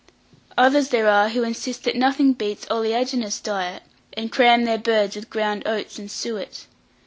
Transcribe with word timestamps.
Others 0.57 0.89
there 0.89 1.07
are 1.07 1.29
who 1.29 1.43
insist 1.43 1.83
that 1.83 1.95
nothing 1.95 2.33
beats 2.33 2.65
oleaginous 2.71 3.39
diet, 3.39 3.83
and 4.13 4.31
cram 4.31 4.63
their 4.65 4.79
birds 4.79 5.15
with 5.15 5.29
ground 5.29 5.61
oats 5.67 5.99
and 5.99 6.09
suet. 6.09 6.65